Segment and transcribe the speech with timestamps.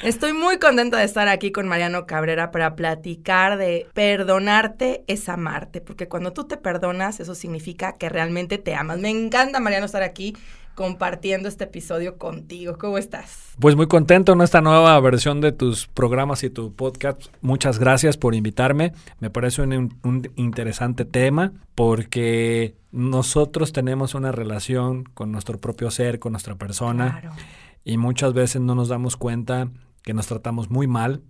[0.00, 5.80] Estoy muy contenta de estar aquí con Mariano Cabrera para platicar de perdonarte es amarte,
[5.80, 8.98] porque cuando tú te perdonas, eso significa que realmente te amas.
[8.98, 10.34] Me encanta, Mariano, estar aquí
[10.74, 12.78] compartiendo este episodio contigo.
[12.78, 13.52] ¿Cómo estás?
[13.60, 17.26] Pues muy contento en esta nueva versión de tus programas y tu podcast.
[17.40, 18.92] Muchas gracias por invitarme.
[19.20, 26.18] Me parece un, un interesante tema porque nosotros tenemos una relación con nuestro propio ser,
[26.18, 27.20] con nuestra persona.
[27.20, 27.36] Claro.
[27.84, 29.70] Y muchas veces no nos damos cuenta
[30.02, 31.22] que nos tratamos muy mal,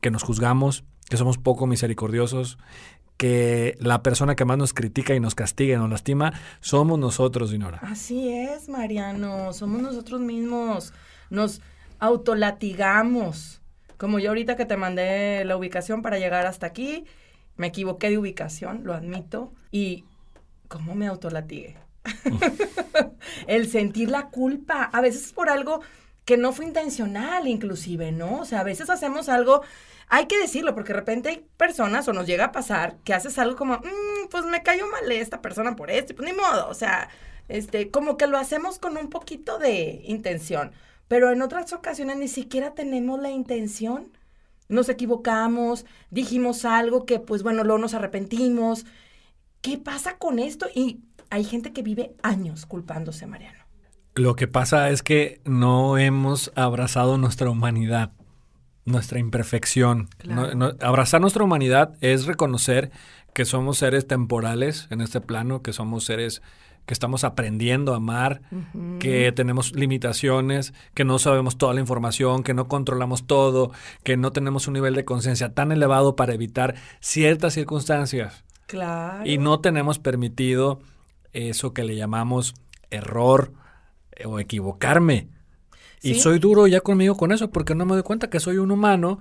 [0.00, 2.58] que nos juzgamos, que somos poco misericordiosos,
[3.16, 7.50] que la persona que más nos critica y nos castiga y nos lastima somos nosotros,
[7.50, 7.80] Dinora.
[7.82, 10.92] Así es, Mariano, somos nosotros mismos.
[11.28, 11.60] Nos
[11.98, 13.60] autolatigamos.
[13.96, 17.04] Como yo ahorita que te mandé la ubicación para llegar hasta aquí,
[17.56, 20.04] me equivoqué de ubicación, lo admito, y
[20.68, 21.76] ¿cómo me autolatigué?
[23.46, 25.80] El sentir la culpa, a veces por algo
[26.24, 28.40] que no fue intencional inclusive, ¿no?
[28.40, 29.62] O sea, a veces hacemos algo,
[30.08, 33.38] hay que decirlo, porque de repente hay personas o nos llega a pasar que haces
[33.38, 36.74] algo como, mm, pues me cayó mal esta persona por esto, pues ni modo, o
[36.74, 37.08] sea,
[37.48, 40.72] este, como que lo hacemos con un poquito de intención,
[41.08, 44.12] pero en otras ocasiones ni siquiera tenemos la intención,
[44.68, 48.84] nos equivocamos, dijimos algo que pues bueno, luego nos arrepentimos.
[49.62, 50.68] ¿Qué pasa con esto?
[50.74, 51.00] Y
[51.30, 53.58] hay gente que vive años culpándose, Mariano.
[54.14, 58.12] Lo que pasa es que no hemos abrazado nuestra humanidad,
[58.84, 60.08] nuestra imperfección.
[60.80, 62.90] abrazar nuestra humanidad es reconocer
[63.32, 66.42] que somos seres temporales en este plano, que somos seres
[66.84, 68.40] que estamos aprendiendo a amar,
[68.98, 73.72] que tenemos limitaciones, que no sabemos toda la información, que no controlamos todo,
[74.02, 78.42] que no tenemos un nivel de conciencia tan elevado para evitar ciertas circunstancias.
[78.66, 79.26] Claro.
[79.26, 80.80] Y no tenemos permitido
[81.32, 82.54] eso que le llamamos
[82.90, 83.52] error,
[84.24, 85.28] o equivocarme.
[86.00, 88.70] Y soy duro ya conmigo con eso porque no me doy cuenta que soy un
[88.70, 89.18] humano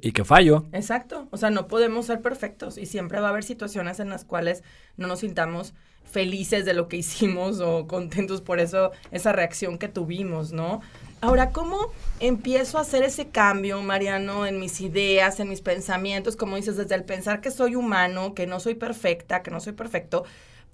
[0.00, 0.66] y que fallo.
[0.72, 1.28] Exacto.
[1.30, 4.62] O sea, no podemos ser perfectos y siempre va a haber situaciones en las cuales
[4.96, 5.74] no nos sintamos
[6.04, 10.80] felices de lo que hicimos o contentos por eso, esa reacción que tuvimos, ¿no?
[11.20, 16.56] Ahora, ¿cómo empiezo a hacer ese cambio, Mariano, en mis ideas, en mis pensamientos, como
[16.56, 20.24] dices, desde el pensar que soy humano, que no soy perfecta, que no soy perfecto,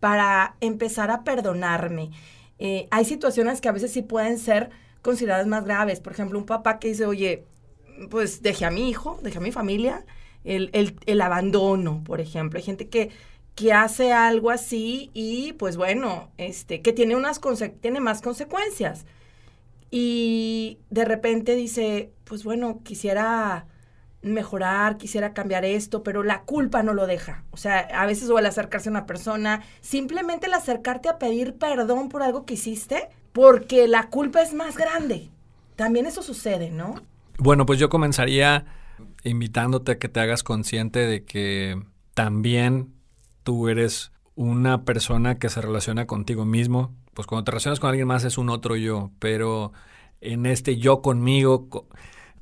[0.00, 2.10] para empezar a perdonarme?
[2.58, 4.70] Eh, hay situaciones que a veces sí pueden ser
[5.02, 6.00] consideradas más graves.
[6.00, 7.44] Por ejemplo, un papá que dice, oye,
[8.10, 10.04] pues dejé a mi hijo, dejé a mi familia,
[10.44, 12.58] el, el, el abandono, por ejemplo.
[12.58, 13.10] Hay gente que,
[13.54, 17.40] que hace algo así y pues bueno, este, que tiene, unas
[17.80, 19.06] tiene más consecuencias.
[19.90, 23.66] Y de repente dice, pues bueno, quisiera
[24.22, 27.44] mejorar, quisiera cambiar esto, pero la culpa no lo deja.
[27.50, 31.54] O sea, a veces o al acercarse a una persona, simplemente el acercarte a pedir
[31.54, 35.30] perdón por algo que hiciste, porque la culpa es más grande.
[35.76, 36.96] También eso sucede, ¿no?
[37.38, 38.66] Bueno, pues yo comenzaría
[39.22, 41.80] invitándote a que te hagas consciente de que
[42.14, 42.92] también
[43.44, 46.94] tú eres una persona que se relaciona contigo mismo.
[47.14, 49.72] Pues cuando te relacionas con alguien más es un otro yo, pero
[50.20, 51.68] en este yo conmigo,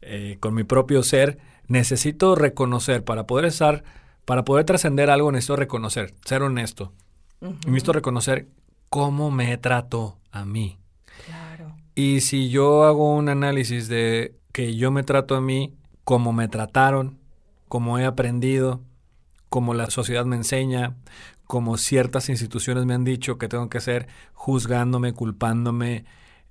[0.01, 3.85] eh, con mi propio ser, necesito reconocer, para poder estar,
[4.25, 6.93] para poder trascender algo, necesito reconocer, ser honesto.
[7.41, 8.49] Necesito reconocer
[8.89, 10.79] cómo me trato a mí.
[11.27, 11.77] Claro.
[11.95, 16.49] Y si yo hago un análisis de que yo me trato a mí como me
[16.49, 17.19] trataron,
[17.69, 18.81] como he aprendido,
[19.49, 20.97] como la sociedad me enseña,
[21.47, 26.05] como ciertas instituciones me han dicho que tengo que ser, juzgándome, culpándome,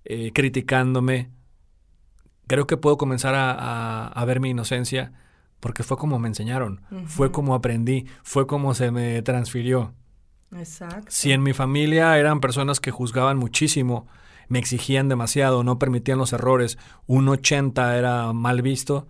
[0.05, 1.29] eh, criticándome,
[2.47, 5.13] creo que puedo comenzar a, ver mi inocencia
[5.59, 9.93] porque fue como me enseñaron, fue como aprendí, fue como se me transfirió.
[10.55, 11.07] Exacto.
[11.09, 14.07] Si en mi familia eran personas que juzgaban muchísimo,
[14.47, 19.07] me exigían demasiado, no permitían los errores, un 80 era mal visto,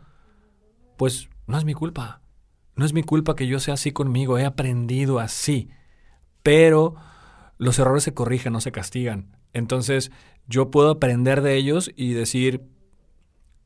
[0.97, 2.21] pues no es mi culpa.
[2.75, 5.69] No es mi culpa que yo sea así conmigo, he aprendido así.
[6.43, 6.95] Pero
[7.57, 9.37] los errores se corrigen, no se castigan.
[9.53, 10.11] Entonces
[10.47, 12.63] yo puedo aprender de ellos y decir,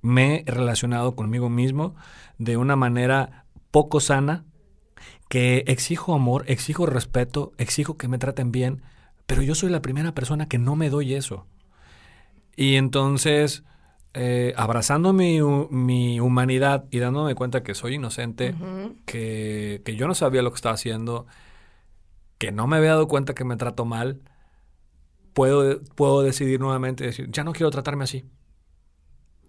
[0.02, 1.96] me he relacionado conmigo mismo
[2.38, 4.46] de una manera poco sana,
[5.30, 8.82] que exijo amor, exijo respeto, exijo que me traten bien,
[9.28, 11.46] pero yo soy la primera persona que no me doy eso.
[12.56, 13.64] Y entonces,
[14.14, 18.56] eh, abrazando mi, humanidad y dándome cuenta que soy inocente,
[19.06, 21.28] que, que yo no sabía lo que estaba haciendo,
[22.40, 24.22] que no me había dado cuenta que me trato mal,
[25.34, 28.26] puedo, puedo decidir nuevamente decir, ya no quiero tratarme así.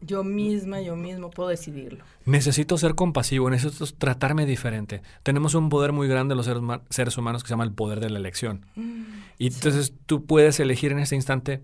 [0.01, 2.05] Yo misma, yo mismo puedo decidirlo.
[2.25, 5.03] Necesito ser compasivo, necesito tratarme diferente.
[5.23, 6.49] Tenemos un poder muy grande los
[6.89, 8.65] seres, humanos que se llama el poder de la elección.
[8.77, 9.03] Mm,
[9.39, 11.63] y entonces tú puedes elegir en este instante,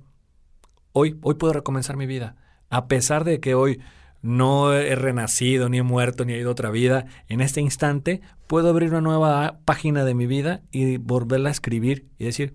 [0.93, 2.37] hoy, hoy puedo recomenzar mi vida.
[2.69, 3.81] A pesar de que hoy
[4.23, 7.06] no he renacido, ni he muerto, ni he ido a otra vida.
[7.29, 12.09] En este instante puedo abrir una nueva página de mi vida y volverla a escribir
[12.19, 12.55] y decir,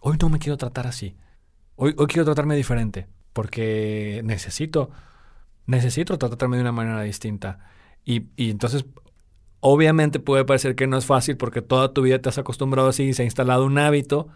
[0.00, 1.16] hoy no me quiero tratar así.
[1.76, 3.08] Hoy, hoy quiero tratarme diferente.
[3.32, 4.90] Porque necesito,
[5.66, 7.58] necesito tratarme de una manera distinta.
[8.04, 8.84] Y, y entonces,
[9.60, 13.04] obviamente puede parecer que no es fácil porque toda tu vida te has acostumbrado así
[13.04, 14.28] y se ha instalado un hábito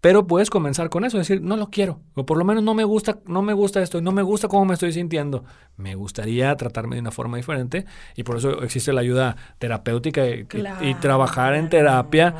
[0.00, 2.84] pero puedes comenzar con eso, decir, no lo quiero, o por lo menos no me
[2.84, 5.44] gusta, no me gusta esto, y no me gusta cómo me estoy sintiendo.
[5.76, 10.94] Me gustaría tratarme de una forma diferente y por eso existe la ayuda terapéutica y,
[11.00, 12.34] trabajar en terapia.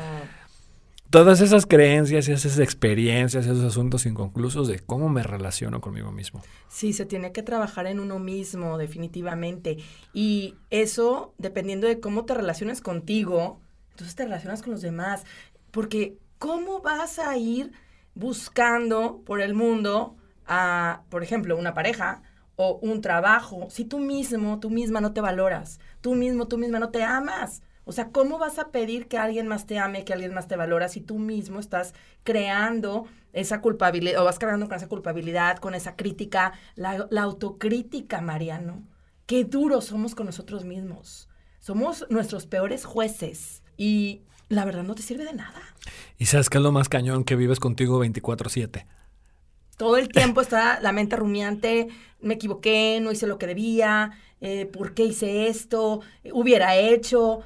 [1.09, 6.43] Todas esas creencias, esas experiencias, esos asuntos inconclusos de cómo me relaciono conmigo mismo.
[6.67, 9.77] Sí, se tiene que trabajar en uno mismo, definitivamente.
[10.13, 13.59] Y eso, dependiendo de cómo te relaciones contigo,
[13.89, 15.23] entonces te relacionas con los demás.
[15.71, 17.71] Porque ¿cómo vas a ir
[18.13, 20.15] buscando por el mundo
[20.45, 22.21] a, por ejemplo, una pareja
[22.55, 26.77] o un trabajo si tú mismo, tú misma no te valoras, tú mismo, tú misma
[26.77, 27.63] no te amas?
[27.89, 30.55] O sea, ¿cómo vas a pedir que alguien más te ame, que alguien más te
[30.55, 35.73] valora si tú mismo estás creando esa culpabilidad o vas cargando con esa culpabilidad, con
[35.73, 38.83] esa crítica, la, la autocrítica, Mariano?
[39.25, 41.29] Qué duros somos con nosotros mismos.
[41.57, 43.63] Somos nuestros peores jueces.
[43.75, 45.59] Y la verdad no te sirve de nada.
[46.19, 48.85] ¿Y sabes qué es lo más cañón que vives contigo 24/7?
[49.77, 51.87] Todo el tiempo está la mente rumiante,
[52.21, 54.11] me equivoqué, no hice lo que debía,
[54.41, 56.01] eh, ¿por qué hice esto?
[56.31, 57.43] Hubiera hecho.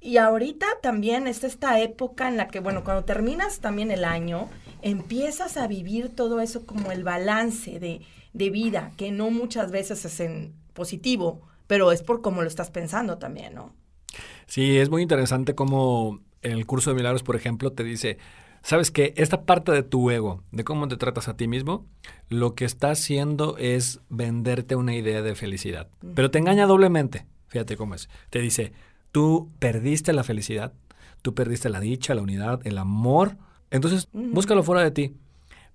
[0.00, 4.48] Y ahorita también es esta época en la que, bueno, cuando terminas también el año,
[4.82, 8.00] empiezas a vivir todo eso como el balance de,
[8.32, 12.70] de vida, que no muchas veces es en positivo, pero es por cómo lo estás
[12.70, 13.74] pensando también, ¿no?
[14.46, 18.18] Sí, es muy interesante cómo en el curso de milagros, por ejemplo, te dice,
[18.62, 21.86] sabes que esta parte de tu ego, de cómo te tratas a ti mismo,
[22.28, 25.88] lo que está haciendo es venderte una idea de felicidad.
[26.14, 27.26] Pero te engaña doblemente.
[27.48, 28.08] Fíjate cómo es.
[28.30, 28.72] Te dice,
[29.12, 30.72] tú perdiste la felicidad,
[31.22, 33.36] tú perdiste la dicha, la unidad, el amor.
[33.70, 35.14] Entonces, búscalo fuera de ti.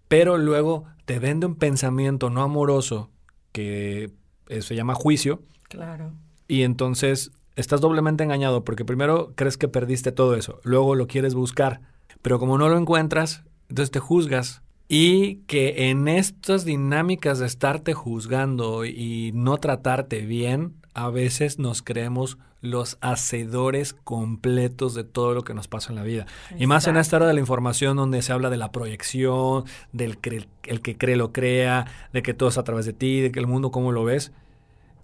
[0.08, 3.10] Pero luego te vende un pensamiento no amoroso
[3.52, 4.12] que
[4.60, 5.42] se llama juicio.
[5.70, 6.14] Claro.
[6.48, 11.34] Y entonces estás doblemente engañado porque primero crees que perdiste todo eso, luego lo quieres
[11.34, 11.82] buscar,
[12.22, 14.62] pero como no lo encuentras, entonces te juzgas.
[14.88, 21.84] Y que en estas dinámicas de estarte juzgando y no tratarte bien, a veces nos
[21.84, 26.26] creemos los hacedores completos de todo lo que nos pasa en la vida.
[26.58, 30.18] Y más en esta era de la información donde se habla de la proyección, del
[30.18, 33.32] que el que cree lo crea, de que todo es a través de ti, de
[33.32, 34.32] que el mundo cómo lo ves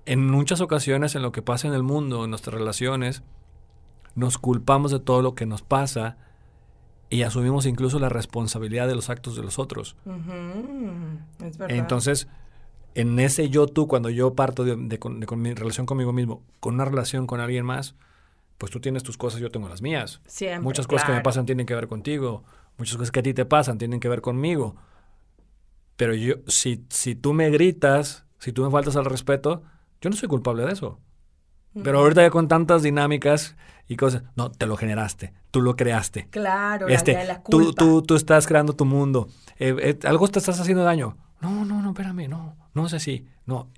[0.06, 3.24] en muchas ocasiones en lo que pasa en el mundo, en nuestras relaciones,
[4.16, 6.18] nos culpamos de todo lo que nos pasa
[7.10, 9.96] y asumimos incluso la responsabilidad de los actos de los otros.
[11.46, 11.78] es verdad.
[11.78, 12.28] Entonces,
[12.96, 16.86] en ese yo tú, cuando yo parto de, con, mi relación conmigo mismo, con una
[16.86, 17.96] relación con alguien más,
[18.58, 20.22] pues tú tienes tus cosas, yo tengo las mías.
[20.28, 22.44] Siempre, muchas cosas que me pasan tienen que ver contigo,
[22.78, 24.76] muchas cosas que a ti te pasan tienen que ver conmigo.
[25.96, 29.64] Pero yo, si, si tú me gritas, si tú me faltas al respeto,
[30.02, 31.00] yo no soy culpable de eso.
[31.84, 33.56] Pero ahorita ya con tantas dinámicas
[33.88, 36.28] y cosas, no, te lo generaste, tú lo creaste.
[36.30, 39.30] Claro, este, la, la Tú, tú, tú, estás creando tu mundo.
[39.58, 41.16] Eh, eh, algo te estás haciendo daño.
[41.42, 43.26] No, no, no, espérame, no, no es así.
[43.46, 43.70] No,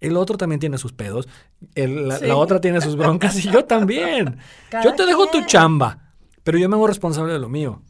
[0.00, 1.28] el otro también tiene sus pedos,
[1.74, 4.38] la, otra tiene sus broncas y yo también.
[4.82, 7.82] yo te dejo tu chamba, pero yo me hago responsable de lo mío.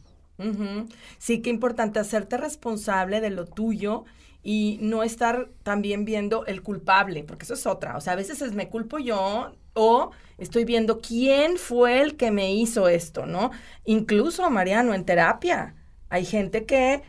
[1.19, 4.05] Sí, qué importante hacerte responsable de lo tuyo
[4.43, 7.95] y no estar también viendo el culpable, porque eso es otra.
[7.95, 12.31] O sea, a veces es me culpo yo o estoy viendo quién fue el que
[12.31, 13.51] me hizo esto, ¿no?
[13.85, 15.75] Incluso, Mariano, en terapia,
[16.09, 17.03] hay gente que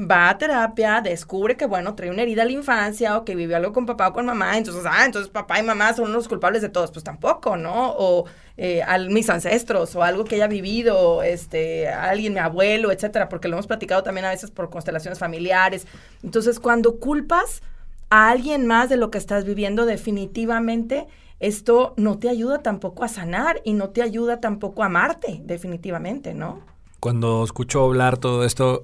[0.00, 3.56] va a terapia, descubre que, bueno, trae una herida a la infancia o que vivió
[3.56, 6.62] algo con papá o con mamá, entonces, ah, entonces papá y mamá son los culpables
[6.62, 7.90] de todos, pues tampoco, ¿no?
[7.98, 8.24] O
[8.56, 13.48] eh, a mis ancestros o algo que haya vivido, este, alguien, mi abuelo, etcétera, porque
[13.48, 15.86] lo hemos platicado también a veces por constelaciones familiares.
[16.22, 17.62] Entonces, cuando culpas
[18.08, 21.08] a alguien más de lo que estás viviendo, definitivamente
[21.40, 26.34] esto no te ayuda tampoco a sanar y no te ayuda tampoco a amarte, definitivamente,
[26.34, 26.60] ¿no?
[27.00, 28.82] Cuando escucho hablar todo esto,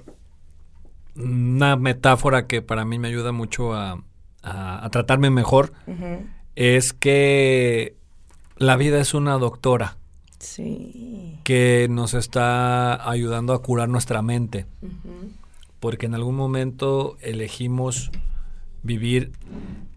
[1.17, 4.03] una metáfora que para mí me ayuda mucho a,
[4.93, 5.73] tratarme mejor
[6.55, 7.97] es que
[8.57, 9.99] la vida es una doctora.
[10.39, 11.41] Sí.
[11.43, 14.67] Que nos está ayudando a curar nuestra mente.
[15.81, 18.13] Porque en algún momento elegimos
[18.83, 19.33] vivir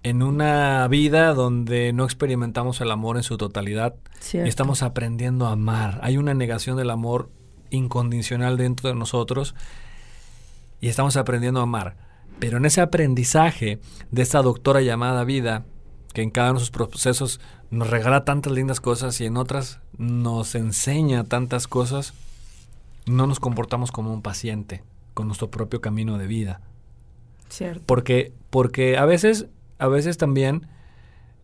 [0.02, 3.96] en una vida donde no experimentamos el amor en su totalidad.
[4.34, 6.00] Y estamos aprendiendo a amar.
[6.02, 7.30] Hay una negación del amor
[7.70, 9.54] incondicional dentro de nosotros
[10.82, 11.96] y estamos aprendiendo a amar.
[12.40, 13.80] Pero en ese aprendizaje
[14.12, 15.66] de esta doctora llamada vida,
[16.14, 19.80] que en cada uno de sus procesos nos regala tantas lindas cosas y en otras
[19.98, 22.14] nos enseña tantas cosas,
[23.06, 24.84] no nos comportamos como un paciente
[25.14, 26.62] con nuestro propio camino de vida.
[27.50, 27.84] Cierto.
[27.86, 30.68] Porque, porque a veces, a veces también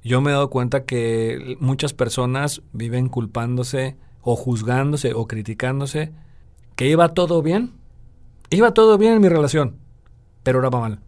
[0.04, 6.12] yo me he dado cuenta que muchas personas viven culpándose o juzgándose o criticándose
[6.76, 7.74] que iba todo bien.
[8.50, 9.78] Iba todo bien en mi relación,
[10.44, 11.00] pero ahora va mal.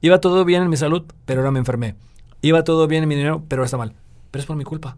[0.00, 1.94] Iba todo bien en mi salud, pero ahora me enfermé.
[2.40, 3.94] Iba todo bien en mi dinero, pero ahora está mal.
[4.30, 4.96] Pero es por mi culpa.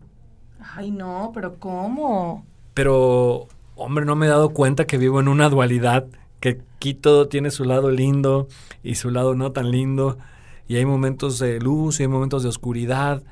[0.75, 2.47] Ay, no, pero ¿cómo?
[2.75, 6.07] Pero, hombre, no me he dado cuenta que vivo en una dualidad,
[6.39, 8.47] que aquí todo tiene su lado lindo
[8.85, 10.19] y su lado no tan lindo.
[10.69, 13.23] Y hay momentos de luz y hay momentos de oscuridad.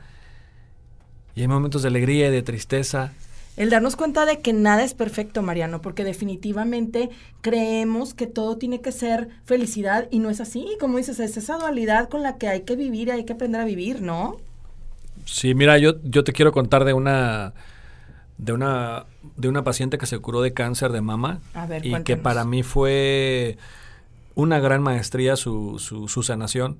[1.37, 3.13] Y hay momentos de alegría y de tristeza.
[3.57, 8.81] El darnos cuenta de que nada es perfecto, Mariano, porque definitivamente creemos que todo tiene
[8.81, 10.77] que ser felicidad y no es así.
[10.81, 13.61] Como dices, es esa dualidad con la que hay que vivir y hay que aprender
[13.61, 14.37] a vivir, ¿no?
[15.27, 17.53] Sí, mira, yo, yo te quiero contar de una
[18.39, 19.05] de una
[19.37, 22.45] de una paciente que se curó de cáncer de mama A ver, y que para
[22.45, 23.59] mí fue
[24.35, 26.79] una gran maestría su, su, su sanación,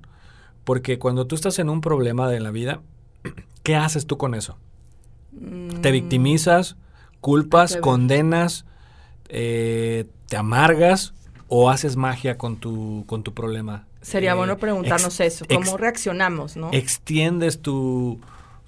[0.63, 2.81] porque cuando tú estás en un problema de la vida,
[3.63, 4.57] ¿qué haces tú con eso?
[5.81, 6.75] Te victimizas,
[7.21, 7.81] culpas, ver.
[7.81, 8.65] condenas,
[9.29, 11.13] eh, te amargas
[11.47, 13.87] o haces magia con tu, con tu problema.
[14.01, 16.69] Sería Eh, bueno preguntarnos ex- eso, cómo ex- reaccionamos, ¿no?
[16.71, 18.19] extiendes tu,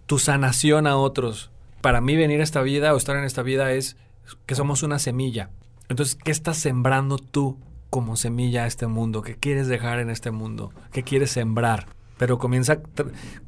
[0.05, 1.49] tu sanación a otros.
[1.81, 3.97] Para mí venir a esta vida o estar en esta vida es
[4.45, 5.49] que somos una semilla.
[5.89, 7.57] Entonces, ¿qué estás sembrando tú
[7.89, 9.21] como semilla a este mundo?
[9.21, 10.71] ¿Qué quieres dejar en este mundo?
[10.91, 11.87] ¿Qué quieres sembrar?
[12.23, 12.79] Pero comienza,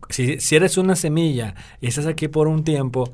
[0.09, 3.09] si, si eres una semilla y estás aquí por un tiempo,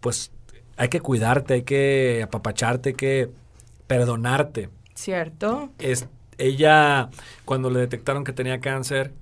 [0.00, 0.32] pues
[0.76, 3.30] hay que cuidarte, hay que apapacharte, hay que
[3.86, 5.70] perdonarte ¿Cierto?
[5.78, 6.08] es,
[6.38, 7.10] ella,
[7.44, 9.12] cuando le detectaron que tenía cáncer,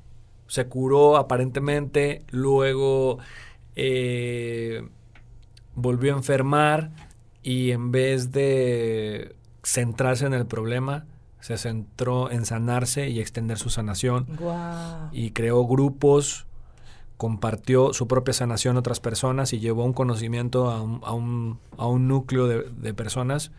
[0.47, 3.19] se curó aparentemente, luego
[3.77, 4.89] eh,
[5.75, 6.93] volvió a enfermar
[7.43, 11.05] y en vez de centrarse en el problema,
[11.45, 14.25] se centró en sanarse y extender su sanación
[15.13, 16.47] y creó grupos,
[17.19, 21.59] compartió su propia sanación a otras personas y llevó un conocimiento a un, a un-
[21.77, 23.51] a un núcleo de, de personas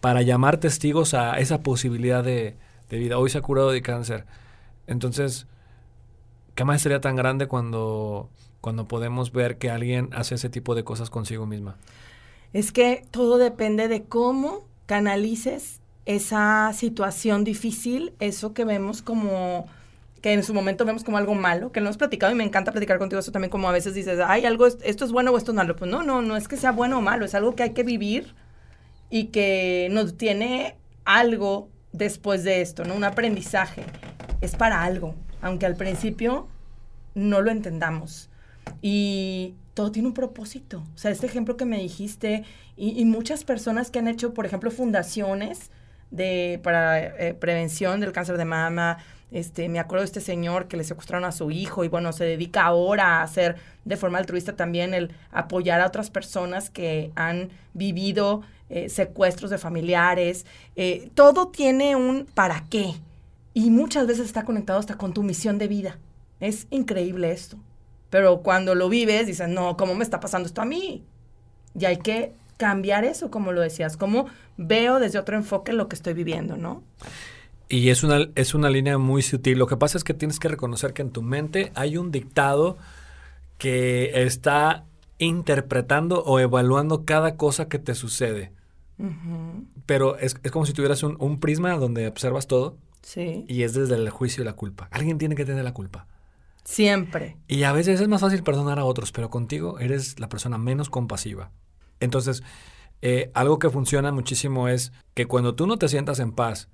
[0.00, 2.56] para llamar testigos a esa posibilidad de,
[2.90, 3.18] de vida.
[3.18, 4.24] Hoy se ha curado de cáncer.
[4.86, 5.48] Entonces,
[6.54, 8.30] ¿qué maestría tan grande cuando,
[8.60, 11.76] cuando podemos ver que alguien hace ese tipo de cosas consigo misma?
[12.52, 15.77] Es que todo depende de cómo canalices
[16.08, 19.66] esa situación difícil, eso que vemos como
[20.22, 22.72] que en su momento vemos como algo malo, que lo hemos platicado y me encanta
[22.72, 25.36] platicar contigo eso también como a veces dices, ay, algo es- esto es bueno o
[25.36, 25.76] esto es malo.
[25.76, 27.82] Pues no, no, no es que sea bueno o malo, es algo que hay que
[27.82, 28.34] vivir
[29.10, 32.94] y que nos tiene algo después de esto, ¿no?
[32.94, 33.84] Un aprendizaje.
[34.40, 36.48] Es para algo, aunque al principio
[37.14, 38.30] no lo entendamos.
[38.80, 40.82] Y todo tiene un propósito.
[40.94, 42.44] O sea, este ejemplo que me dijiste
[42.78, 45.70] y muchas personas que han hecho, por ejemplo, fundaciones
[46.10, 48.98] de, para eh, prevención del cáncer de mama.
[49.30, 52.24] Este, me acuerdo de este señor que le secuestraron a su hijo y bueno, se
[52.24, 57.50] dedica ahora a hacer de forma altruista también el apoyar a otras personas que han
[57.74, 60.46] vivido eh, secuestros de familiares.
[60.76, 62.94] Eh, todo tiene un para qué
[63.52, 65.98] y muchas veces está conectado hasta con tu misión de vida.
[66.40, 67.58] Es increíble esto.
[68.10, 71.04] Pero cuando lo vives, dices, no, ¿cómo me está pasando esto a mí?
[71.78, 74.26] Y hay que cambiar eso, como lo decías, cómo
[74.58, 76.82] veo desde otro enfoque lo que estoy viviendo, ¿no?
[77.70, 79.58] Y es una, es una línea muy sutil.
[79.58, 82.76] Lo que pasa es que tienes que reconocer que en tu mente hay un dictado
[83.58, 84.84] que está
[85.18, 88.52] interpretando o evaluando cada cosa que te sucede.
[89.86, 93.74] Pero es, es como si tuvieras un, un prisma donde observas todo Sí, y es
[93.74, 94.88] desde el juicio y la culpa.
[94.90, 96.06] Alguien tiene que tener la culpa.
[96.64, 97.38] siempre.
[97.48, 100.90] Y a veces es más fácil perdonar a otros, pero contigo eres la persona menos
[100.90, 101.50] compasiva.
[102.00, 102.42] Entonces,
[103.02, 106.68] eh, algo que funciona muchísimo es que cuando tú no te sientas en paz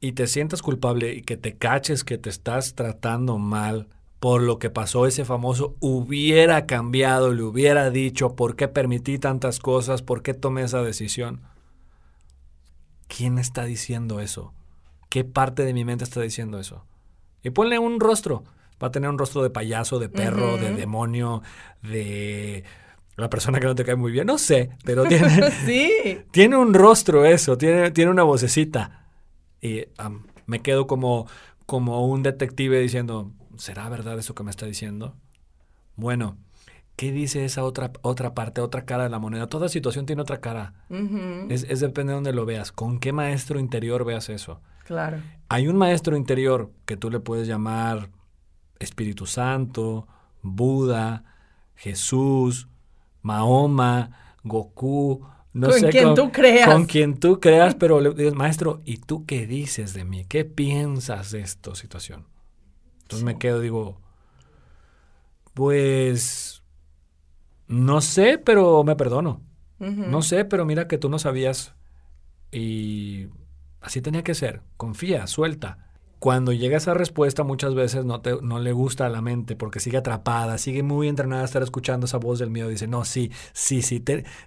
[0.00, 3.88] y te sientas culpable y que te caches que te estás tratando mal
[4.20, 9.60] por lo que pasó ese famoso hubiera cambiado, le hubiera dicho por qué permití tantas
[9.60, 11.42] cosas, por qué tomé esa decisión.
[13.06, 14.52] ¿Quién está diciendo eso?
[15.08, 16.84] ¿Qué parte de mi mente está diciendo eso?
[17.42, 18.44] Y ponle un rostro.
[18.82, 21.42] Va a tener un rostro de payaso, de perro, de demonio,
[21.82, 22.64] de
[23.22, 24.26] la persona que no te cae muy bien.
[24.26, 29.06] No sé, pero tiene, sí, tiene un rostro eso, tiene, tiene una vocecita.
[29.60, 29.84] Y
[30.46, 31.26] me quedo como,
[31.66, 35.16] como un detective diciendo, ¿será verdad eso que me está diciendo?
[35.96, 36.38] Bueno,
[36.94, 39.48] ¿qué dice esa otra, otra parte, otra cara de la moneda?
[39.48, 40.74] Toda situación tiene otra cara.
[41.48, 44.60] Es, es depende de dónde lo veas, con qué maestro interior veas eso.
[44.84, 45.18] claro.
[45.50, 48.10] Hay un maestro interior que tú le puedes llamar
[48.78, 50.06] Espíritu Santo,
[50.42, 51.24] Buda,
[51.74, 52.68] Jesús,
[53.28, 56.66] Mahoma, Goku, no con sé quien tú creas.
[56.66, 60.24] Con quien tú creas, pero le dices, maestro, ¿y tú qué dices de mí?
[60.24, 62.26] ¿Qué piensas de esta situación?
[63.02, 64.00] Entonces me quedo, digo,
[65.52, 66.62] pues,
[67.66, 69.42] no sé, pero me perdono.
[69.78, 71.74] No sé, pero mira que tú no sabías
[72.50, 73.28] y
[73.80, 74.62] así tenía que ser.
[74.76, 75.87] Confía, suelta.
[76.18, 79.78] Cuando llega esa respuesta muchas veces no, te, no le gusta a la mente porque
[79.78, 82.68] sigue atrapada, sigue muy entrenada a estar escuchando esa voz del miedo.
[82.68, 84.02] Dice, no, sí, sí, sí,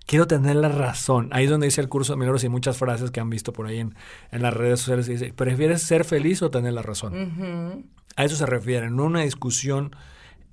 [0.05, 1.29] quiero tener la razón.
[1.31, 3.67] Ahí es donde dice el curso de milagros y muchas frases que han visto por
[3.67, 3.95] ahí en,
[4.31, 5.07] en las redes sociales.
[5.07, 7.85] Dice, ¿prefieres ser feliz o tener la razón?
[8.17, 9.95] A eso se refiere, no una discusión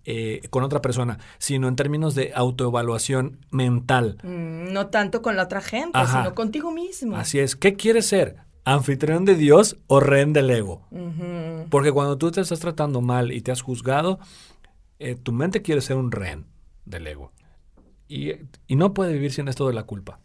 [0.05, 4.19] eh, con otra persona, sino en términos de autoevaluación mental.
[4.23, 7.17] Mm, no tanto con la otra gente, sino contigo mismo.
[7.17, 7.57] Así es.
[7.57, 8.37] ¿Qué quieres ser?
[8.71, 10.87] ¿Anfitrión de Dios o rehén del ego?
[11.71, 14.19] Porque cuando tú te estás tratando mal y te has juzgado,
[14.99, 16.45] eh, tu mente quiere ser un rehén
[16.85, 17.33] del ego.
[18.09, 18.33] Y,
[18.67, 20.21] y no puede vivir sin esto de la culpa.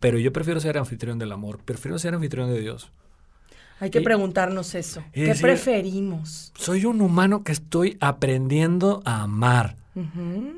[0.00, 2.92] Pero yo prefiero ser anfitrión del amor, prefiero ser anfitrión de Dios.
[3.80, 5.04] Hay que preguntarnos eso.
[5.12, 6.52] ¿Qué preferimos?
[6.56, 9.76] Soy un humano que estoy aprendiendo a amar.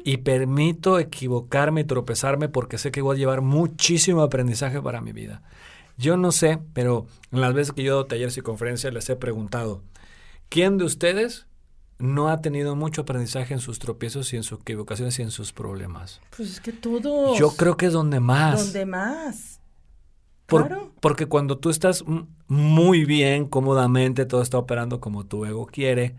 [0.05, 5.13] Y permito equivocarme y tropezarme porque sé que voy a llevar muchísimo aprendizaje para mi
[5.13, 5.43] vida.
[6.01, 9.09] Yo no sé, pero en las veces que yo he dado talleres y conferencias les
[9.11, 9.83] he preguntado,
[10.49, 11.47] ¿quién de ustedes
[11.99, 15.53] no ha tenido mucho aprendizaje en sus tropiezos y en sus equivocaciones y en sus
[15.53, 16.21] problemas?
[16.37, 17.39] Pues es que todos.
[17.39, 18.73] Yo creo que es donde más.
[18.73, 19.61] Donde más
[21.01, 22.05] porque cuando tú estás
[22.49, 26.17] muy bien, cómodamente, todo está operando como tu ego quiere,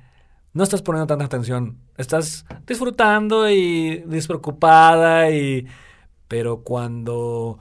[0.54, 1.78] no estás poniendo tanta atención.
[1.98, 5.68] Estás disfrutando y despreocupada y...
[6.28, 7.60] Pero cuando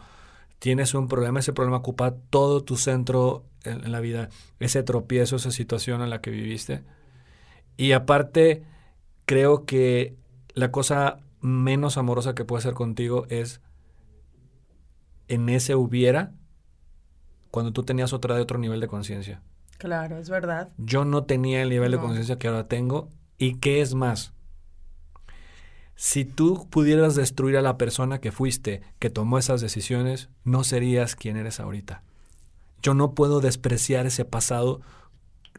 [0.60, 4.28] tienes un problema, ese problema ocupa todo tu centro en, en la vida,
[4.60, 6.84] ese tropiezo, esa situación en la que viviste.
[7.76, 8.62] Y aparte,
[9.26, 10.16] creo que
[10.54, 13.60] la cosa menos amorosa que puede ser contigo es
[15.28, 16.32] en ese hubiera
[17.50, 19.42] cuando tú tenías otra de otro nivel de conciencia.
[19.78, 20.68] Claro, es verdad.
[20.76, 23.08] Yo no tenía el nivel de conciencia que ahora tengo.
[23.38, 24.34] ¿Y qué es más?
[26.02, 31.14] Si tú pudieras destruir a la persona que fuiste, que tomó esas decisiones, no serías
[31.14, 32.02] quien eres ahorita.
[32.82, 34.80] Yo no puedo despreciar ese pasado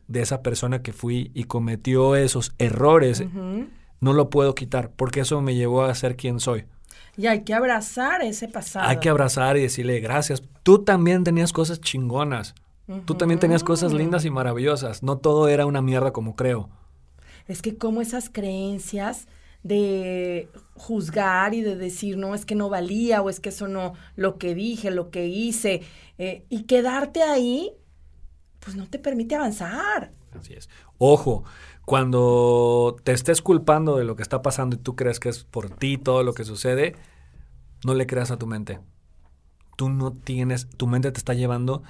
[0.08, 3.24] de esa persona que fui y cometió esos errores.
[4.00, 6.66] No lo puedo quitar porque eso me llevó a ser quien soy.
[7.18, 8.90] Y hay que abrazar ese pasado.
[8.90, 10.42] Hay que abrazar y decirle gracias.
[10.64, 12.56] Tú también tenías cosas chingonas.
[13.06, 15.04] Tú también tenías cosas lindas y maravillosas.
[15.04, 16.68] No todo era una mierda como creo.
[17.48, 19.28] Es que como esas creencias
[19.64, 23.94] de juzgar y de decir, no, es que no valía o es que eso no,
[24.16, 25.82] lo que dije, lo que hice,
[26.18, 27.72] eh, y quedarte ahí,
[28.60, 30.12] pues no te permite avanzar.
[30.38, 30.70] Así es.
[30.98, 31.44] Ojo,
[31.86, 35.70] cuando te estés culpando de lo que está pasando y tú crees que es por
[35.70, 36.96] ti todo lo que sucede,
[37.86, 38.80] no le creas a tu mente.
[39.78, 41.84] Tú no tienes, tu mente te está llevando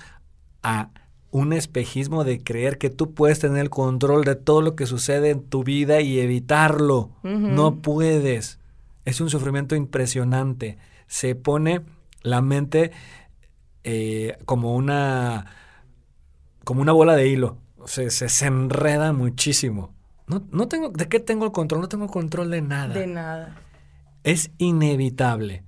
[0.64, 0.92] a
[1.32, 5.30] un espejismo de creer que tú puedes tener el control de todo lo que sucede
[5.32, 7.12] en tu vida y evitarlo.
[7.24, 8.60] No puedes.
[9.06, 10.78] Es un sufrimiento impresionante.
[11.08, 11.82] Se pone
[12.22, 12.92] la mente
[13.84, 15.46] eh, como una
[16.64, 19.94] como una bola de hilo se, se, enreda muchísimo.
[20.28, 21.82] No, no tengo, ¿De qué tengo el control?
[21.82, 22.94] No tengo control de nada.
[22.94, 23.62] De nada.
[24.24, 25.64] Es inevitable.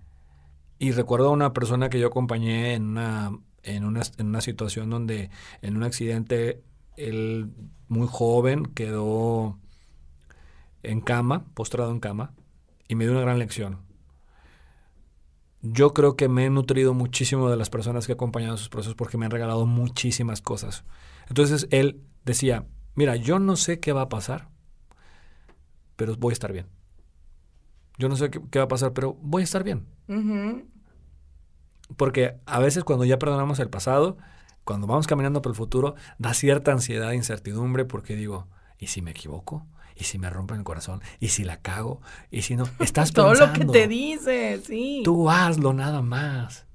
[0.80, 3.32] Y recuerdo a una persona que yo acompañé en una,
[3.64, 5.30] en una, en una situación donde
[5.62, 6.64] en un accidente
[6.98, 7.52] él
[7.88, 9.60] muy joven quedó
[10.84, 12.34] en cama, postrado en cama,
[12.88, 13.80] y me dio una gran lección.
[15.62, 18.70] Yo creo que me he nutrido muchísimo de las personas que he acompañado en sus
[18.70, 20.84] procesos porque me han regalado muchísimas cosas.
[21.30, 24.50] Entonces él decía, mira, yo no sé qué va a pasar,
[25.96, 26.68] pero voy a estar bien.
[27.98, 29.86] Yo no sé qué, va a pasar, pero voy a estar bien.
[31.98, 34.18] Porque a veces cuando ya perdonamos el pasado,
[34.64, 39.02] cuando vamos caminando por el futuro, da cierta ansiedad e incertidumbre porque digo, ¿y si
[39.02, 39.66] me equivoco?
[39.96, 41.02] ¿Y si me rompen el corazón?
[41.20, 42.02] ¿Y si la cago?
[42.32, 42.66] ¿Y si no?
[42.80, 45.02] Estás Todo lo que te dice, sí.
[45.04, 46.66] Tú hazlo nada más.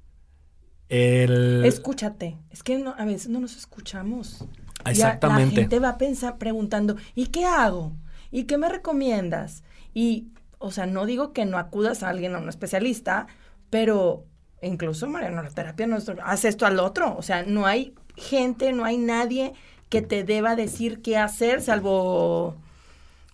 [0.87, 1.63] El...
[1.65, 2.37] Escúchate.
[2.49, 4.45] Es que a veces no nos escuchamos.
[4.85, 5.55] Exactamente.
[5.55, 7.93] la gente va pensar, preguntando, ¿y qué hago?
[8.31, 9.63] ¿Y qué me recomiendas?
[9.93, 13.27] Y, o sea, no digo que no acudas a alguien, a un especialista,
[13.69, 14.25] pero
[14.61, 17.15] incluso, Mariano, la terapia no es, haz esto al otro.
[17.17, 19.53] O sea, no hay gente, no hay nadie
[19.89, 22.55] que te deba decir qué hacer, salvo,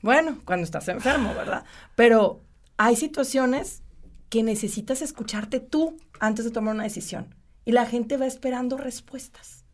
[0.01, 1.65] bueno, cuando estás enfermo, ¿verdad?
[1.95, 2.41] Pero
[2.77, 3.83] hay situaciones
[4.29, 7.35] que necesitas escucharte tú antes de tomar una decisión
[7.65, 9.65] y la gente va esperando respuestas.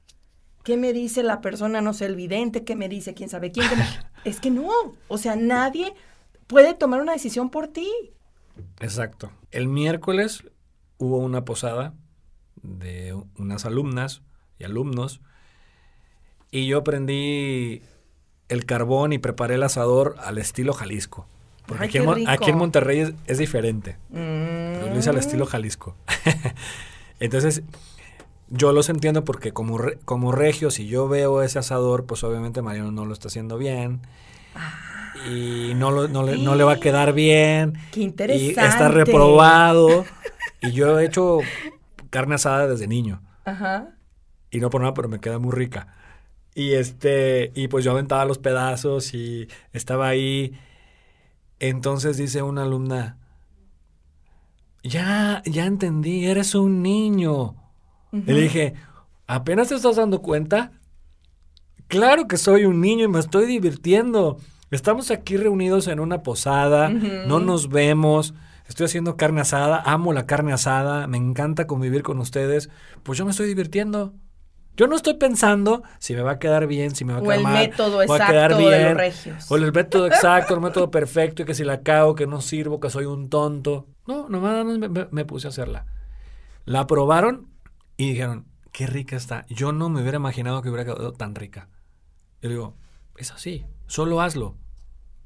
[0.63, 2.63] ¿Qué me dice la persona, no sé, el vidente?
[2.63, 3.67] ¿Qué me dice quién sabe quién?
[4.23, 4.69] Es que no,
[5.07, 5.95] o sea, nadie
[6.45, 7.89] puede tomar una decisión por ti.
[8.79, 9.31] Exacto.
[9.49, 10.43] El miércoles
[11.01, 11.93] hubo una posada
[12.61, 14.21] de unas alumnas
[14.59, 15.19] y alumnos
[16.51, 17.81] y yo prendí
[18.49, 21.25] el carbón y preparé el asador al estilo Jalisco.
[21.65, 23.97] Porque Ay, aquí, en, aquí en Monterrey es, es diferente.
[24.09, 24.89] Mm.
[24.91, 25.95] Lo hice al estilo Jalisco.
[27.19, 27.63] Entonces,
[28.49, 32.61] yo los entiendo porque como, re- como regio, si yo veo ese asador, pues obviamente
[32.61, 34.01] Mariano no lo está haciendo bien.
[35.29, 37.73] Y no, lo- no le, no le va a quedar bien.
[37.91, 38.67] Qué Y interesante.
[38.67, 40.03] está reprobado.
[40.61, 41.39] y yo he hecho
[42.09, 43.21] carne asada desde niño.
[43.45, 43.95] Ajá.
[44.51, 45.87] Y no por nada, pero me queda muy rica.
[46.53, 50.59] Y este, y pues yo aventaba los pedazos y estaba ahí.
[51.59, 53.17] Entonces dice una alumna,
[54.83, 57.55] ya, ya entendí, eres un niño.
[58.11, 58.73] Y le dije,
[59.27, 60.73] ¿apenas te estás dando cuenta?
[61.87, 64.37] Claro que soy un niño y me estoy divirtiendo.
[64.69, 68.33] Estamos aquí reunidos en una posada, no nos vemos.
[68.71, 72.69] Estoy haciendo carne asada, amo la carne asada, me encanta convivir con ustedes.
[73.03, 74.13] Pues yo me estoy divirtiendo.
[74.77, 77.25] Yo no estoy pensando si me va a quedar bien, si me va a O
[77.25, 77.53] quedar el mal.
[77.67, 79.51] método va a exacto quedar de los bien, regios.
[79.51, 82.79] O el método exacto, el método perfecto, y que si la cago, que no sirvo,
[82.79, 83.87] que soy un tonto.
[84.07, 85.85] No, nomás me, me- me puse a hacerla.
[86.63, 87.49] La probaron
[87.97, 89.45] y dijeron, qué rica está.
[89.49, 91.67] Yo no me hubiera imaginado que hubiera quedado tan rica.
[92.41, 92.77] Yo digo,
[93.17, 94.55] es así, solo hazlo.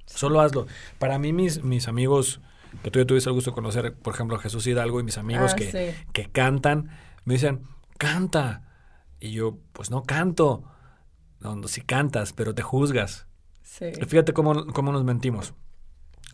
[0.08, 0.66] Solo hazlo.
[0.98, 2.42] Para mí, mis, mis amigos,
[2.84, 5.54] que tú ya tuviste el gusto de conocer, por ejemplo, Jesús Hidalgo y mis amigos
[5.54, 6.04] Ah, que, sí.
[6.14, 6.90] que cantan,
[7.24, 7.62] me dicen,
[7.98, 8.62] canta.
[9.20, 10.64] Y yo, pues no canto.
[11.40, 13.28] No, no, sí cantas, pero te juzgas.
[13.64, 13.86] Sí.
[14.08, 15.54] Fíjate cómo, cómo nos mentimos.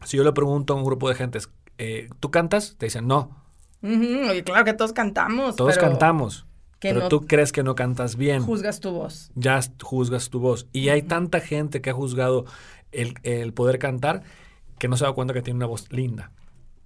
[0.04, 2.76] Si yo le pregunto a un grupo de gentes, eh, ¿tú cantas?
[2.78, 3.42] Te dicen, no,
[3.84, 5.56] oye, claro que todos cantamos.
[5.56, 6.46] todos pero cantamos.
[6.80, 8.42] Pero no tú crees que no cantas bien.
[8.42, 9.32] Juzgas tu voz.
[9.36, 10.68] ya juzgas tu voz.
[10.74, 12.46] Y hay tanta gente que ha juzgado
[12.92, 14.24] el, el poder cantar
[14.82, 16.32] que no se da cuenta que tiene una voz linda.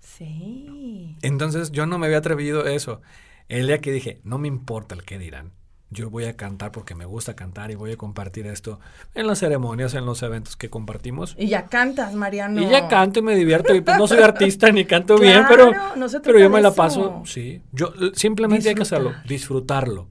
[0.01, 1.15] Sí.
[1.21, 3.01] Entonces yo no me había atrevido a eso.
[3.47, 5.53] El día que dije, no me importa el que dirán.
[5.91, 8.81] Yo voy a cantar porque me gusta cantar y voy a compartir esto
[9.13, 11.38] en las ceremonias, en los eventos que compartimos.
[11.39, 12.62] Y ya cantas, Mariano.
[12.62, 13.73] Y ya canto y me divierto.
[13.73, 17.23] Y pues no soy artista ni canto bien, pero, no pero yo me la paso.
[17.25, 17.62] Sí.
[17.71, 19.86] Yo simplemente hay que hacerlo, Disfrutar.
[19.86, 20.08] disfrutarlo.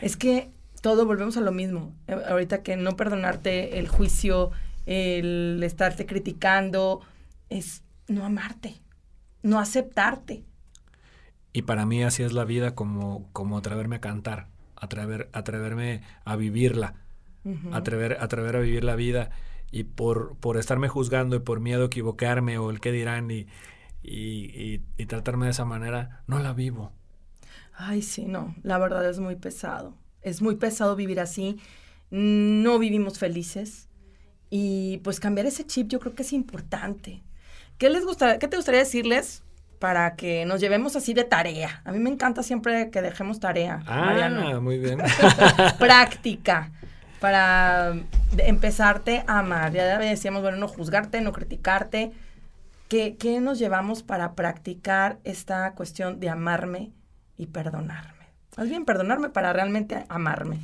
[0.00, 0.48] Es que
[0.80, 1.92] todo volvemos a lo mismo.
[2.06, 4.50] Eh, Ahorita que no perdonarte el juicio,
[4.86, 7.02] el estarte criticando,
[7.50, 8.82] es no amarte,
[9.42, 10.44] no aceptarte.
[11.52, 16.36] Y para mí así es la vida como, como atreverme a cantar, atrever, atreverme a
[16.36, 16.94] vivirla,
[17.72, 19.30] atrever, atrever a vivir la vida.
[19.70, 23.46] Y por, por estarme juzgando y por miedo a equivocarme o el qué dirán y,
[24.02, 26.92] y, y- y tratarme de esa manera, no la vivo.
[27.74, 29.94] Ay, sí, no, la verdad es muy pesado.
[30.22, 31.58] Es muy pesado vivir así.
[32.10, 33.88] No vivimos felices.
[34.50, 37.22] Y pues cambiar ese chip yo creo que es importante.
[37.78, 39.42] ¿Qué les gusta, qué te gustaría decirles
[39.78, 41.80] para que nos llevemos así de tarea?
[41.84, 43.80] A mí me encanta siempre que dejemos tarea.
[43.86, 44.98] Ah, muy bien.
[45.78, 46.70] práctica
[47.20, 47.94] para
[48.38, 49.72] empezarte a amar.
[49.72, 52.12] Ya decíamos, bueno, no juzgarte, no criticarte.
[52.88, 56.90] ¿Qué, qué nos llevamos para practicar esta cuestión de amarme
[57.36, 58.26] y perdonarme?
[58.56, 60.58] Más bien, perdonarme para realmente amarme.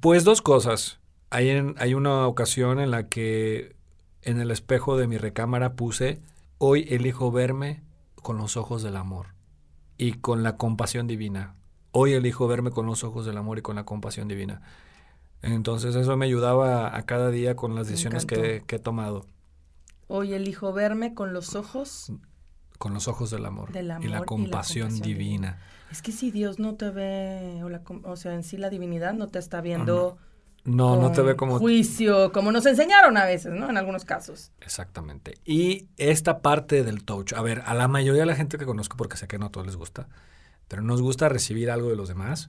[0.00, 0.98] Pues dos cosas.
[1.30, 3.74] Hay, en- hay una ocasión en la que
[4.22, 6.20] en el espejo de mi recámara puse,
[6.64, 7.82] hoy elijo verme
[8.14, 9.34] con los ojos del amor
[9.98, 11.56] y con la compasión divina.
[11.90, 14.62] Hoy elijo verme con los ojos del amor y con la compasión divina.
[15.42, 19.26] Entonces eso me ayudaba a cada día con las decisiones que, he tomado,
[20.06, 22.12] Hoy elijo verme con los ojos.
[22.78, 25.58] con los ojos del amor, Del amor y y la compasión divina.
[25.90, 29.14] Es que si Dios no te ve, o, la o sea, en sí la divinidad
[29.14, 30.16] no te está viendo
[30.64, 33.68] No, no te ve como juicio, como nos enseñaron a veces, ¿no?
[33.68, 34.52] En algunos casos.
[34.60, 35.34] Exactamente.
[35.44, 38.96] Y esta parte del touch, a ver, a la mayoría de la gente que conozco,
[38.96, 40.06] porque sé que no a todos les gusta,
[40.68, 42.48] pero nos gusta recibir algo de los demás.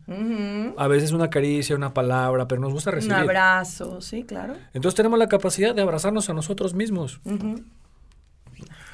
[0.78, 3.16] A veces una caricia, una palabra, pero nos gusta Un recibir.
[3.16, 4.56] abrazo, sí, claro.
[4.74, 7.64] Entonces tenemos la capacidad de abrazarnos a nosotros mismos, Ujú.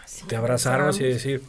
[0.05, 1.43] Sí, de abrazarnos y decir,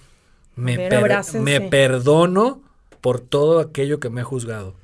[0.57, 2.61] me, per- me perdono
[3.01, 4.75] por todo aquello que me he juzgado.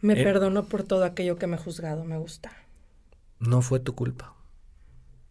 [0.00, 0.24] Me Eh.
[0.24, 2.52] perdono por todo aquello que me he juzgado, me gusta.
[3.38, 4.34] No fue tu culpa.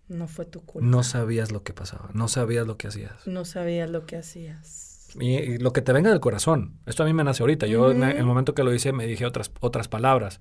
[0.07, 0.87] No fue tu culpa.
[0.87, 3.27] No sabías lo que pasaba, no sabías lo que hacías.
[3.27, 5.07] No sabías lo que hacías.
[5.19, 6.77] Y, y lo que te venga del corazón.
[6.85, 7.65] Esto a mí me nace ahorita.
[7.67, 10.39] Yo en el momento que lo hice me dije otras, otras palabras.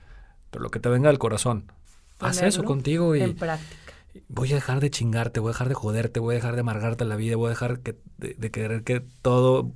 [0.51, 1.71] Pero lo que te venga del corazón.
[2.19, 3.93] Haz eso contigo y En práctica.
[4.29, 7.05] voy a dejar de chingarte, voy a dejar de joderte, voy a dejar de amargarte
[7.05, 9.73] la vida, voy a dejar que, de, de querer que todo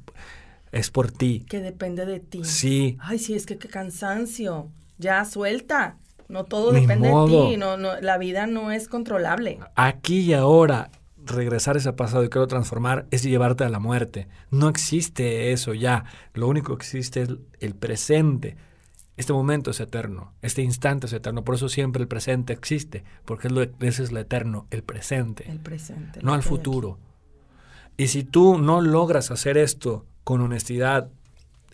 [0.73, 1.45] es por ti.
[1.49, 2.45] Que depende de ti.
[2.45, 4.69] Sí, Ay, sí, es que qué cansancio.
[4.99, 5.99] Ya suelta.
[6.29, 7.45] No todo Ni depende modo.
[7.45, 7.57] de ti.
[7.59, 9.59] No, no, la vida no es controlable.
[9.77, 10.91] aquí y ahora,
[11.25, 14.29] regresar ese pasado y quiero transformar es llevarte a la muerte.
[14.51, 16.05] No existe eso ya.
[16.35, 17.29] Lo único que existe es
[17.61, 18.57] el presente.
[19.19, 23.49] Este momento es eterno, este instante es eterno, por eso siempre el presente existe, porque
[23.49, 25.49] es lo, ese es lo eterno, el presente.
[25.51, 26.21] El presente.
[26.23, 26.99] No al futuro.
[27.99, 31.11] Y si tú no logras hacer esto con honestidad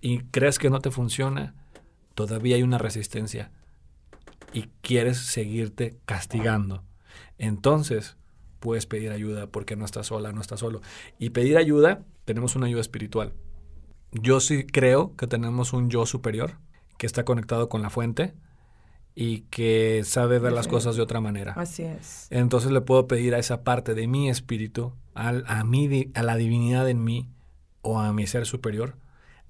[0.00, 1.54] y crees que no te funciona,
[2.14, 3.50] todavía hay una resistencia
[4.52, 6.84] y quieres seguirte castigando.
[7.38, 8.16] Entonces
[8.60, 10.80] puedes pedir ayuda porque no estás sola, no estás solo.
[11.18, 13.34] Y pedir ayuda, tenemos una ayuda espiritual.
[14.12, 16.58] Yo sí creo que tenemos un yo superior
[16.96, 18.34] que está conectado con la fuente
[19.14, 21.52] y que sabe ver las cosas de otra manera.
[21.56, 22.28] Así es.
[22.30, 26.36] Entonces le puedo pedir a esa parte de mi espíritu, a, a, mí, a la
[26.36, 27.28] divinidad en mí
[27.82, 28.96] o a mi ser superior,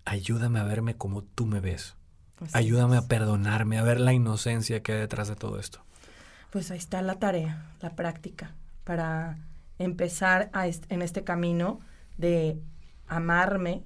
[0.05, 1.97] ayúdame a verme como tú me ves.
[2.41, 3.05] Así ayúdame es.
[3.05, 5.81] a perdonarme, a ver la inocencia que hay detrás de todo esto.
[6.51, 9.39] Pues ahí está la tarea, la práctica, para
[9.79, 11.81] empezar a est en este camino
[12.17, 12.61] de
[13.07, 13.85] amarme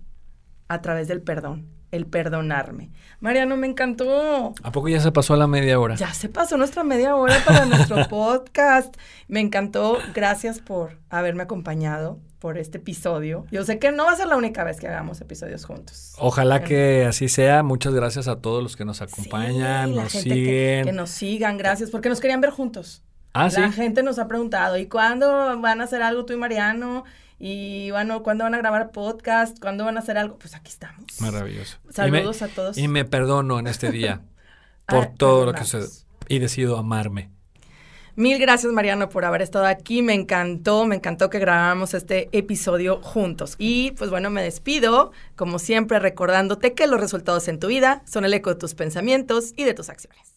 [0.69, 2.91] a través del perdón el perdonarme.
[3.21, 4.55] Mariano, me encantó.
[4.63, 5.95] ¿A poco ya se pasó la media hora?
[5.95, 8.97] Ya se pasó nuestra media hora para nuestro podcast.
[9.29, 9.99] Me encantó.
[10.15, 13.47] Gracias por haberme acompañado por este episodio.
[13.53, 16.15] Yo sé que no va a ser la única vez que hagamos episodios juntos.
[16.19, 17.63] Ojalá que así sea.
[17.63, 20.45] Muchas gracias a todos los que nos acompañan, sí, nos siguen.
[20.45, 23.05] Que, que, nos sigan, gracias, porque nos querían ver juntos.
[23.35, 27.05] Ah, la gente nos ha preguntado, ¿y cuándo van a hacer algo tú y Mariano?
[27.45, 29.59] Y bueno, ¿cuándo van a grabar podcast?
[29.59, 30.39] ¿Cuándo van a hacer algo?
[30.39, 31.21] Pues aquí estamos.
[31.21, 31.77] Maravilloso.
[31.91, 32.79] Saludos me, a todos.
[32.79, 34.21] Y me perdono en este día
[34.87, 35.81] por ah, todo lo que se...
[36.29, 37.33] Y decido amarme.
[38.15, 40.03] Mil gracias, Mariano, por haber estado aquí.
[40.03, 43.57] Me encantó, me encantó que grabáramos este episodio juntos.
[43.59, 48.25] Y pues bueno, me despido, como siempre, recordándote que los resultados en tu vida son
[48.25, 50.32] el eco de tus pensamientos y de tus acciones.